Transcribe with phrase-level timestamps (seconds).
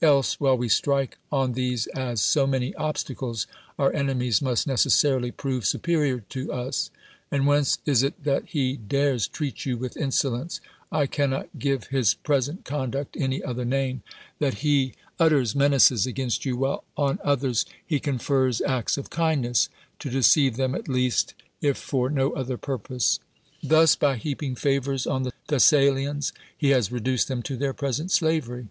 [0.00, 3.48] Else, while we strike on these ;is s.) many obstacles,
[3.80, 6.92] our enemies must neee< ;;n'ily !>i'o\ e su[)erior to us.
[7.32, 8.36] \ml whence is it tli.
[8.38, 10.60] it he d;)V' s treat you with insohuiee
[10.92, 14.04] f[ can t;ot l;!\'i' his pj esent conduct any other name);
[14.40, 14.50] \\\,'\ lie
[15.18, 16.56] ult'i's menaces afrainst you.
[16.56, 19.68] while on oIIhts he coni'ers 'icta of kindness
[20.04, 23.90] (lo deceive them at least, if for 137 THE WORLD'S FAMOUS ORATIONS no other purpose)?
[23.90, 28.68] Thus, by heaping favors on tlie Thessalians, he has reduced them to their present slavery.